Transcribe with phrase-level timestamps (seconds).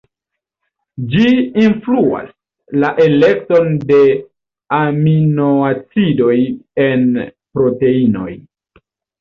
[1.09, 1.25] Ĝi
[1.63, 2.31] influas
[2.83, 3.99] la elekton de
[4.81, 6.35] aminoacidoj
[6.91, 8.29] en proteinoj.